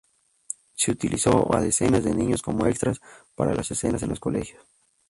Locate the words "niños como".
2.15-2.65